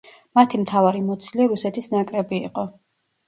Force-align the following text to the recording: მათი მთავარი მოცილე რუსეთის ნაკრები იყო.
მათი 0.37 0.59
მთავარი 0.61 1.01
მოცილე 1.09 1.47
რუსეთის 1.51 1.91
ნაკრები 1.97 2.39
იყო. 2.49 2.65